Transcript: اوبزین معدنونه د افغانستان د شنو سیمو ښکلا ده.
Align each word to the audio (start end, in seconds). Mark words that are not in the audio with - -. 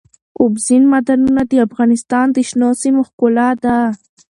اوبزین 0.41 0.83
معدنونه 0.91 1.41
د 1.47 1.53
افغانستان 1.67 2.25
د 2.31 2.37
شنو 2.49 2.69
سیمو 2.81 3.01
ښکلا 3.07 3.49
ده. 3.63 3.77